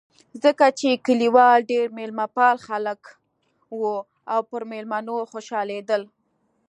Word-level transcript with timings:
ځکه 0.43 0.65
چې 0.79 0.89
کلیوال 1.05 1.57
ډېر 1.71 1.85
مېلمه 1.97 2.27
پال 2.35 2.55
خلک 2.67 3.01
و 3.79 3.81
او 4.31 4.39
پر 4.49 4.61
مېلمنو 4.71 5.17
خوشحالېدل. 5.31 6.01